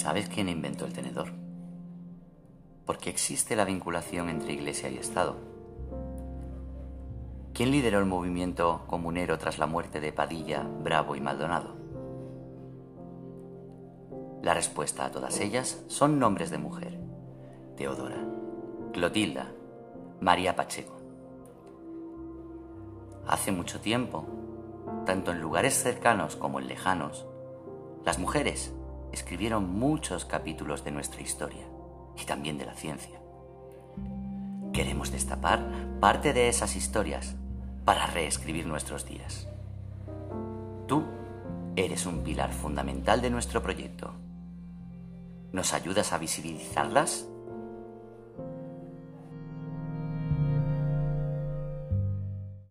[0.00, 1.28] ¿Sabes quién inventó el tenedor?
[2.86, 5.36] ¿Por qué existe la vinculación entre Iglesia y Estado?
[7.52, 11.76] ¿Quién lideró el movimiento comunero tras la muerte de Padilla, Bravo y Maldonado?
[14.42, 16.98] La respuesta a todas ellas son nombres de mujer.
[17.76, 18.24] Teodora,
[18.94, 19.52] Clotilda,
[20.22, 20.96] María Pacheco.
[23.26, 24.24] Hace mucho tiempo,
[25.04, 27.26] tanto en lugares cercanos como en lejanos,
[28.06, 28.72] las mujeres
[29.12, 31.66] escribieron muchos capítulos de nuestra historia
[32.20, 33.20] y también de la ciencia.
[34.72, 35.60] Queremos destapar
[36.00, 37.34] parte de esas historias
[37.84, 39.48] para reescribir nuestros días.
[40.86, 41.04] Tú
[41.76, 44.14] eres un pilar fundamental de nuestro proyecto.
[45.52, 47.26] ¿Nos ayudas a visibilizarlas?